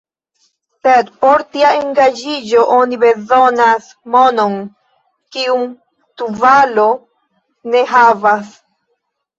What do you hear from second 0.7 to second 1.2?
Sed